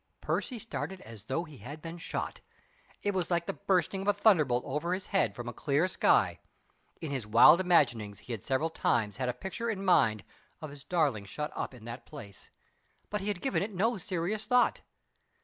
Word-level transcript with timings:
Percy 0.19 0.57
started 0.57 0.99
as 1.01 1.25
though 1.25 1.43
he 1.43 1.57
had 1.57 1.79
been 1.79 1.99
shot. 1.99 2.41
It 3.03 3.13
was 3.13 3.29
like 3.29 3.45
the 3.45 3.53
bursting 3.53 4.01
of 4.01 4.07
a 4.07 4.13
thunderbolt 4.15 4.63
over 4.65 4.95
his 4.95 5.05
head 5.05 5.35
from 5.35 5.47
a 5.47 5.53
clear 5.53 5.87
sky. 5.87 6.39
In 7.01 7.11
his 7.11 7.27
wild 7.27 7.59
imaginings 7.59 8.17
he 8.17 8.33
had 8.33 8.41
several 8.41 8.71
times 8.71 9.17
had 9.17 9.29
a 9.29 9.31
picture 9.31 9.69
in 9.69 9.85
mind 9.85 10.23
of 10.59 10.71
his 10.71 10.83
darling 10.83 11.25
shut 11.25 11.51
up 11.55 11.75
in 11.75 11.85
that 11.85 12.07
place; 12.07 12.49
but 13.11 13.21
he 13.21 13.27
had 13.27 13.41
given 13.43 13.61
it 13.61 13.75
no 13.75 13.97
serious 13.99 14.45
thought. 14.47 14.81